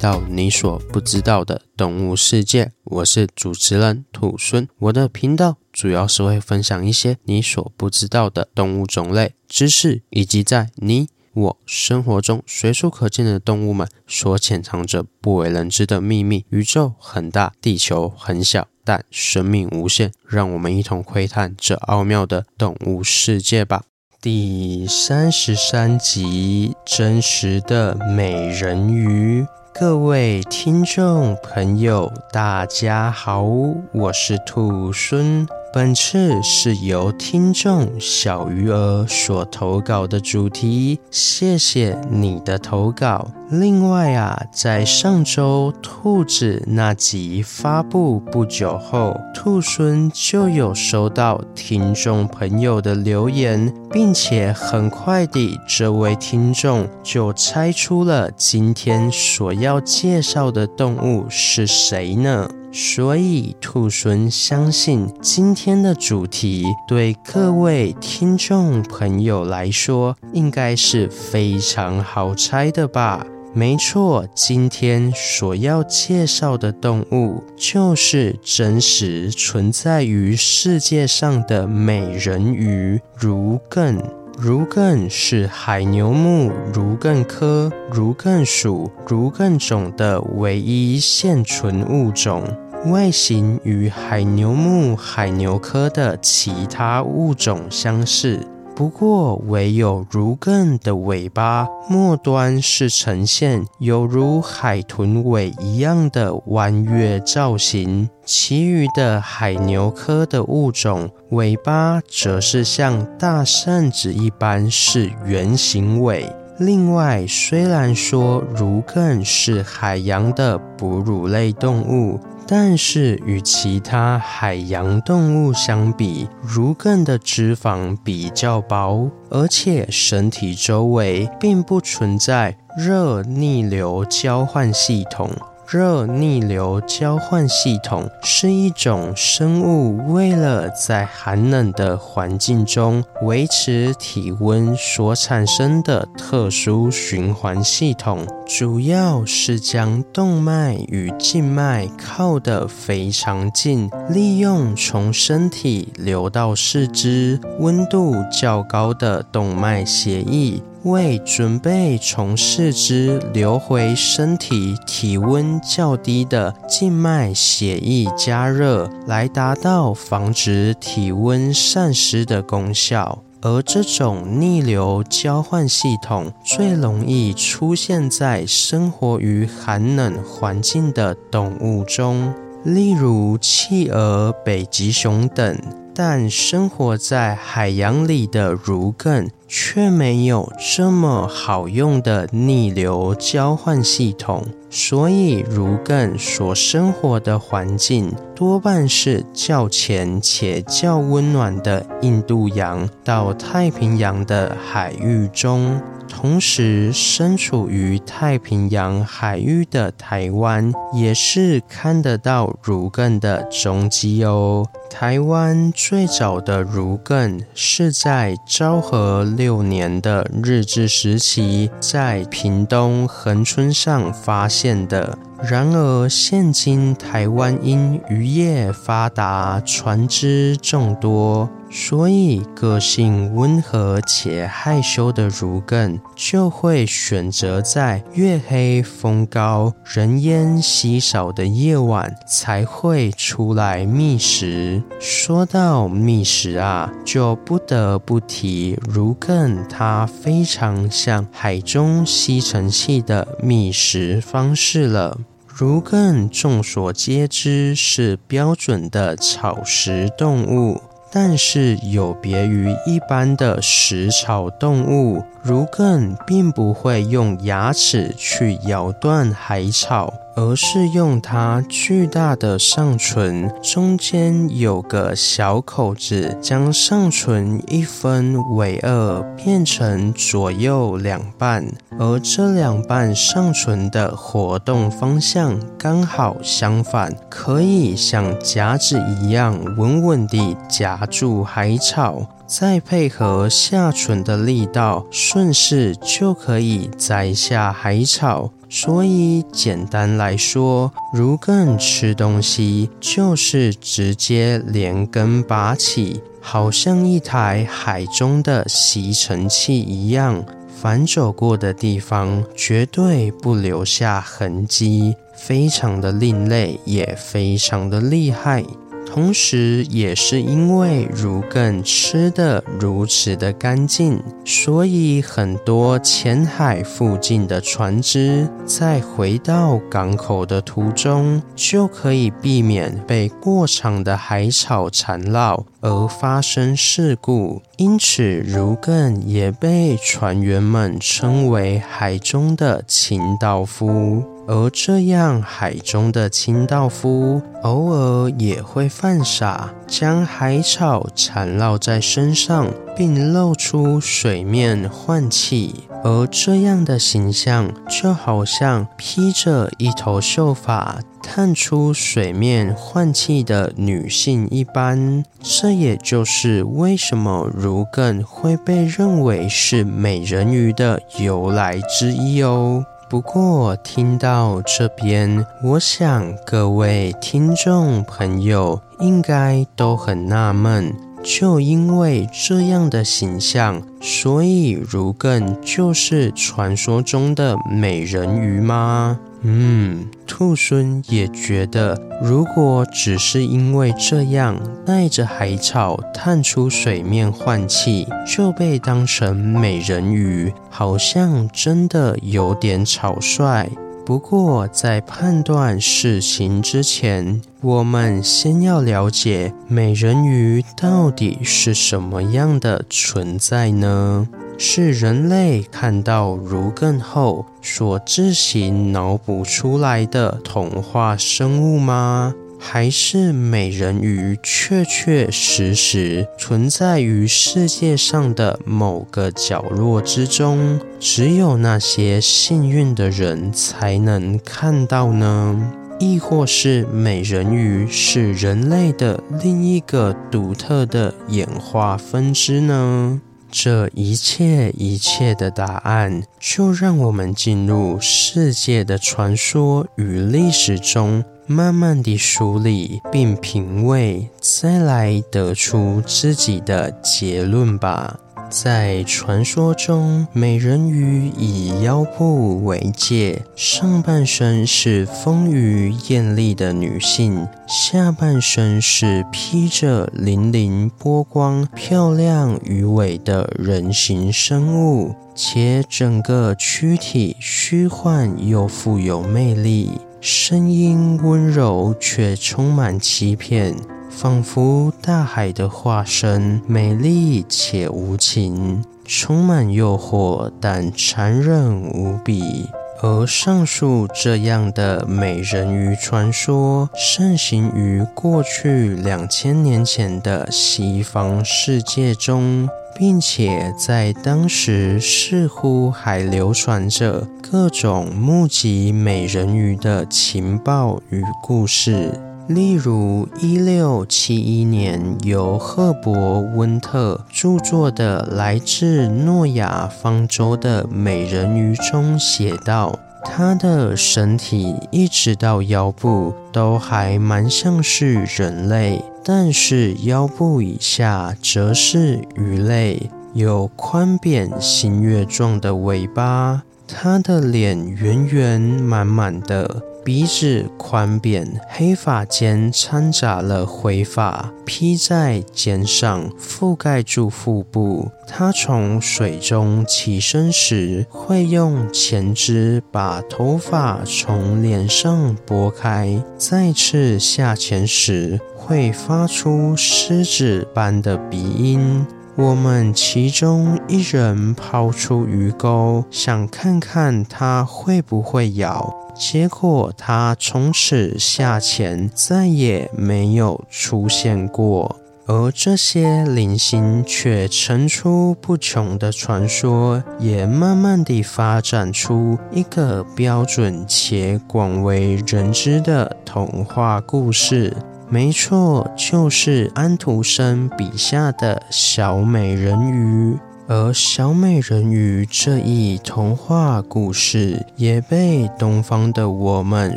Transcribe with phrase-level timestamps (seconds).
[0.00, 2.72] 到你所不知道的动物世界。
[2.84, 16.46] 我是主持人兔孙，我的频道主要是会分享一些你所不知道的动物种类知识，以及在你我生活中随处可见的动物们所潜藏着不为人知的秘密。
[16.48, 20.12] 宇宙很大，地球很小，但生命无限。
[20.26, 23.82] 让我们一同窥探这奥妙的动物世界吧。
[24.22, 29.44] 第三十三集：真实的美人鱼。
[29.72, 33.44] 各位听众朋友，大家好，
[33.92, 35.46] 我是兔孙。
[35.72, 43.30] 本次是由听众小鱼儿所投稿的主题，谢谢你的投稿。
[43.50, 62.50] 另外啊，在上周兔子那集发布不久后，兔孙就有收到听众朋友的留言，并且很快地，这位听众就猜出了今天所要介绍的动物是谁呢？
[62.72, 73.26] 所以，兔猻相信今天的主题对各位听众朋友来说应该是非常好猜的吧？
[73.52, 84.00] 没错，今天所要介绍的动物就是真实存在于世界上的美人鱼——如艮。
[84.38, 92.44] 儒艮是海牛目儒艮科儒艮属儒艮种的唯一现存物种，
[92.86, 98.40] 外形与海牛目海牛科的其他物种相似。
[98.80, 116.24] 不过，唯有如艮的尾巴末端是呈现有如海豚尾一样的弯月造型，其余的海牛科的物种尾巴则是像大扇子一般是圆形尾。
[116.60, 122.20] 另外，虽然说儒艮是海洋的哺乳类动物。
[122.52, 135.30] 但是与其他海洋动物相比，儒艮的脂肪比较薄，而且身体周围并不存在热逆流交换系统。
[135.72, 160.60] 热逆流交换系统是一种生物为了在寒冷的环境中维持体温所产生的特殊循环系统，主要是将动脉与静脉靠得非常近，利用从身体流到四肢温度较高的动脉血液。
[160.84, 173.22] 为准备从四肢流回身体体温较低的静脉血液加热，来达到防止体温散失的功效。
[173.42, 185.58] 而这种逆流交换系统最容易出现在生活于寒冷环境的动物中，例如企鹅、北极熊等。
[185.92, 205.82] 但生活在海洋里的儒艮却没有这么好用的逆流交换系统，所以如更所生活的环境多半是较浅且较温暖的印度洋到太平洋的海域中。
[206.20, 214.66] 同时，身处于太平洋海域的台湾也是看得到儒艮的踪迹哦。
[214.90, 225.16] 台湾最早的儒艮是在昭和六年的日治时期，在屏东恒春上发现的。
[225.42, 244.82] 然而，现今台湾因渔业发达，船只众多，所以个性温和且害羞的儒艮就会选择在月黑风高、人烟稀少的夜晚才会出来觅食。
[244.98, 255.18] 说到觅食啊，就不得不提儒艮，它非常像海中吸尘器的觅食方式了。
[255.46, 260.80] 儒艮众所皆知是标准的草食动物，
[261.12, 270.12] 但是有别于一般的食草动物，儒艮并不会用牙齿去咬断海草。
[270.36, 281.66] 而是用它巨大的上唇，中间有个小口子，将上唇一分为二，变成左右两半。
[281.98, 292.26] 而这两半上唇的活动方向刚好相反，可以像夹子一样稳稳地夹住海草。
[292.46, 298.50] 再配合下唇的力道，顺势就可以摘下海草。
[298.68, 318.64] 所以简单来说，如更吃东西就是直接连根拔起，好像一台海中的吸尘器一样，反走过的地方绝对不留下痕迹，非常的另类，也非常的厉害。
[319.12, 337.60] 同时，也是因为如艮吃得如此的干净，所以很多浅海附近的船只在回到港口的途中，就可以避免被过长的海草缠绕而发生事故。
[337.78, 344.22] 因此，如艮也被船员们称为海中的清道夫。
[344.50, 352.66] 而这样，海中的清道夫偶尔也会犯傻，将海草缠绕在身上，
[352.96, 355.84] 并露出水面换气。
[356.02, 365.24] 而这样的形象，就好像披着一头秀发、探出水面换气的女性一般。
[365.40, 372.84] 这也就是为什么如艮会被认为是美人鱼的由来之一哦。
[373.10, 389.18] 不过听到这边，我想各位听众朋友应该都很纳闷，就因为这样的形象，所以如艮就是传说中的美人鱼吗？
[389.42, 403.70] 嗯，兔猻也觉得，如果只是因为这样带着海草探出水面换气，就被当成美人鱼，好像真的有点草率。
[404.10, 414.26] 不过，在判断事情之前，我们先要了解美人鱼到底是什么样的存在呢？
[414.58, 422.34] 是人类看到如艮后所自行脑补出来的童话生物吗？
[422.62, 435.72] 还是美人鱼确确实实存在于世界上的某个角落之中，只有那些幸运的人才能看到呢？
[435.98, 443.20] 亦或是美人鱼是人类的另一个独特的演化分支呢？
[443.50, 458.20] 这一切一切的答案，就让我们进入世界的传说与历史中，慢慢地梳理并品味，再来得出自己的结论吧。
[458.48, 483.74] 在传说中，美人鱼以腰部为界，上半身是丰腴艳丽的女性，下半身是披着粼粼波光、漂亮鱼尾的人形生物，且整个躯体虚幻又富有魅力，声音温柔却充满欺骗。
[484.10, 492.66] 仿佛大海的化身，美丽且无情，充满诱惑，但残忍无比。
[493.02, 502.68] 而上述这样的美人鱼传说，盛行于过去两千年前的西方世界中，
[503.00, 512.20] 并且在当时似乎还流传着各种目击美人鱼的情报与故事。
[512.46, 536.62] 例如，一六七一年由赫伯温特著作的《来自诺亚方舟的美人鱼》中写道：“她的身体一直到腰部都还蛮像是人类，但是腰部以下则是鱼类，有宽扁新月状的尾巴。
[536.88, 548.10] 它的脸圆圆满满的。”鼻子宽扁，黑发间掺杂了灰发，披在肩上，覆盖住腹部。
[548.26, 562.06] 他从水中起身时，会用前肢把头发从脸上拨开；再次下潜时，会发出狮子般的鼻音。
[562.40, 568.96] 我们其中一人抛出鱼钩，想看看它会不会咬。
[569.14, 574.96] 结果，它从此下潜，再也没有出现过。
[575.26, 587.76] 而这些零星却层出不穷的传说，也慢慢地发展出一个标准且广为人知的童话故事。
[588.12, 593.38] 没错，就是安徒生笔下的小美人鱼。
[593.68, 599.96] 而小美人鱼这一童话故事也被东方的我们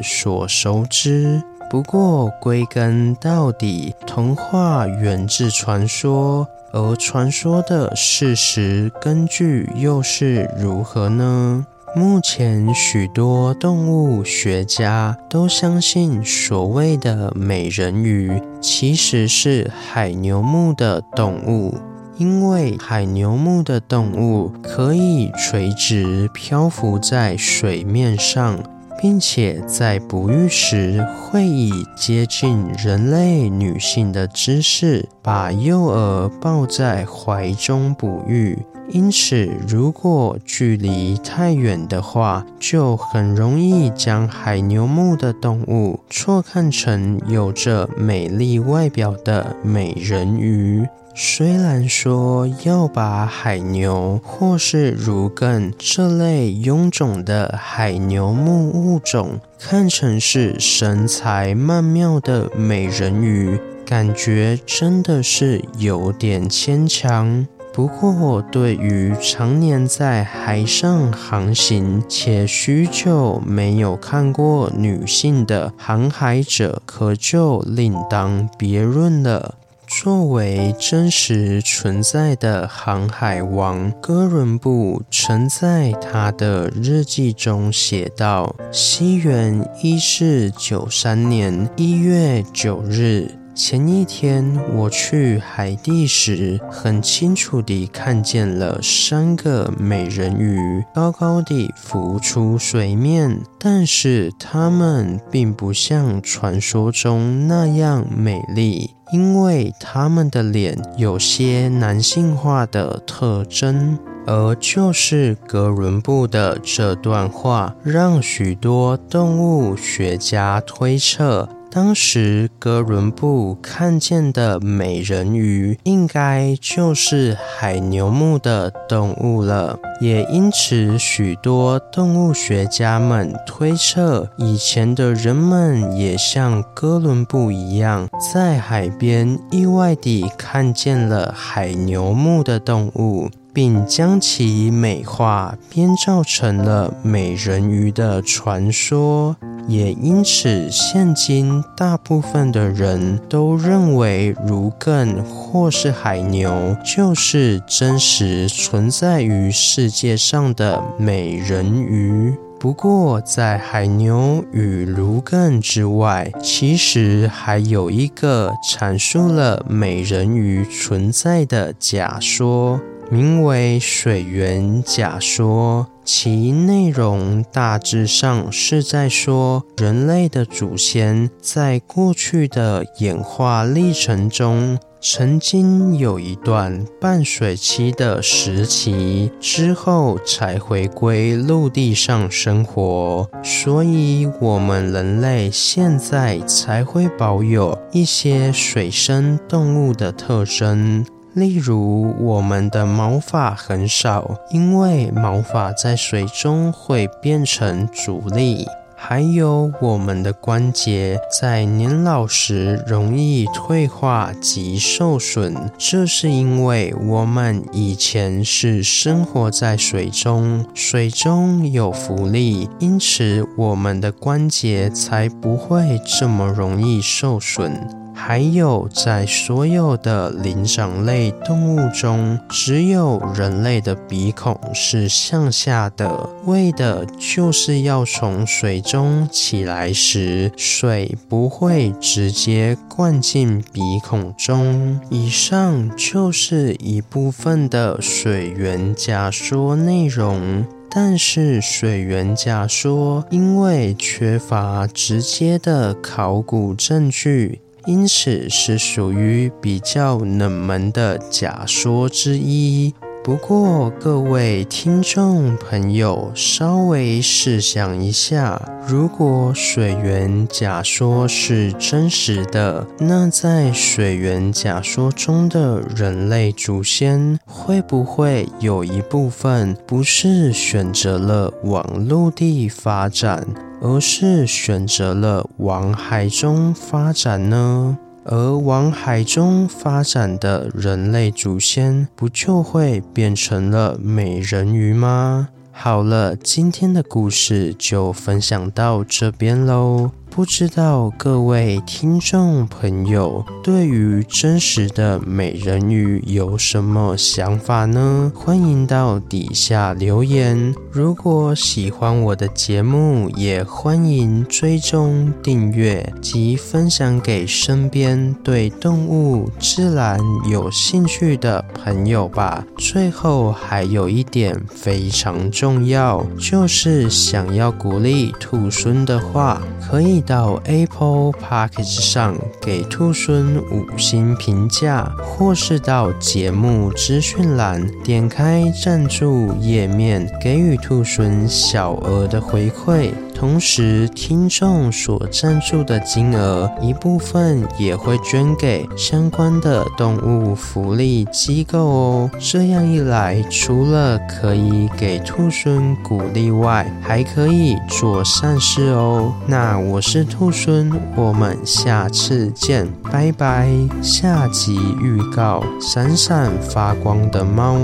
[0.03, 1.41] 所熟知。
[1.72, 11.65] 不过归根到底，童话源自传说，而传说的事实根据又是如何呢？
[11.95, 21.75] 目前，许多动物学家都相信，所谓的美人鱼其实是海牛目的动物，
[22.17, 28.57] 因为海牛目的动物可以垂直漂浮在水面上，
[29.03, 38.57] 并且在哺育时会以接近人类女性的姿势，把幼儿抱在怀中哺育。
[38.88, 50.88] 因此，如果距离太远的话，就很容易将海牛目的动物错看成有着美丽外表的美人鱼。
[51.15, 67.46] 虽然说要把海牛或是如艮这类臃肿的海牛目物种看成是身材曼妙的美人鱼，感觉真的是有点牵强。
[67.72, 79.55] 不过，对于常年在海上航行且许久没有看过女性的航海者，可就另当别论了。
[80.01, 114.00] 作为真实存在的航海王，哥伦布曾在他的日记中写道：“西元一四九三年一月九日。”前一天我去海地时，很清楚地看见了三个美人鱼高高地浮出水面，但是它们并不像传说中那样美丽，因为它们的脸有些男性化的特征。
[114.25, 121.49] 而就是哥伦布的这段话，让许多动物学家推测。
[121.71, 129.79] 当时哥伦布看见的美人鱼，应该就是海牛目的动物了。
[129.99, 143.31] 也因此，许多动物学家们推测，以前的人们也像哥伦布一样，在海边意外地看见了海牛目的动物。
[143.53, 149.36] 并将其美化，编造成了美人鱼的传说。
[149.65, 162.36] 也因此，现今大部分的人都认为，儒艮或是海牛就是真实存在于世界上的美人鱼。
[162.60, 172.81] 不过，在海牛与儒艮之外，其实还有一个阐述了美人鱼存在的假说。
[173.12, 201.05] 名为水源假说，其内容大致上是在说，人类的祖先在过去的演化历程中，曾经有一段半水期的时期，之后才回归陆地上生活，所以我们人类现在才会保有一些水生动物的特征。
[201.33, 228.02] 例如，我们的毛发很少，因为毛发在水中会变成阻力；还有，我们的关节在年老时容易退化及受损，这是因为我们以前是生活在水中，水中有浮力，因此我们的关节才不会这么容易受损。
[228.15, 245.00] 还有，在所有的灵长类动物中，只有人类的鼻孔是向下的，为的就是要从水中起来时，水不会直接灌进鼻孔中。
[245.10, 257.60] 以上就是一部分的水源假说内容，但是水源假说因为缺乏直接的考古证据。
[257.85, 262.93] 因此是属于比较冷门的假说之一。
[263.23, 283.47] 不过，各位听众朋友，稍微试想一下，如果水源假说是真实的，那在水源假说中的人类祖先，会不会有一部分不是选择了往陆地发展，
[283.85, 287.97] 而是选择了往海中发展呢？
[288.23, 295.49] 而往海中发展的人类祖先，不就会变成了美人鱼吗？
[295.73, 300.11] 好了，今天的故事就分享到这边喽。
[300.35, 308.31] 不知道各位听众朋友对于真实的美人鱼有什么想法呢？
[308.35, 310.73] 欢迎到底下留言。
[310.91, 322.65] 如果喜欢我的节目，也欢迎追踪订阅及分享给身边对动物自然有兴趣的朋友吧。
[322.79, 330.22] 最后还有一点非常重要，就是想要鼓励兔孙的话，可以。
[330.25, 343.11] 到 Apple Podcast 上给兔孙五星评价，或是到节目资讯栏点开赞助页面，给予兔孙小额的回馈。
[343.43, 352.31] 同时，听众所赞助的金额一部分也会捐给相关的动物福利机构哦。
[352.39, 359.33] 这样一来，除了可以给兔猻鼓励外，还可以做善事哦。
[359.45, 363.67] 那我是兔猻，我们下次见，拜拜。
[364.01, 367.77] 下集预告：闪闪发光的猫。